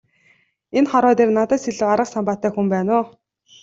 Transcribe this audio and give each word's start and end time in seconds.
Энэ 0.77 0.89
хорвоо 0.91 1.13
дээр 1.17 1.31
надаас 1.37 1.67
илүү 1.69 1.87
арга 1.93 2.05
самбаатай 2.13 2.51
хүн 2.53 2.67
байна 2.73 2.91
уу? 2.99 3.05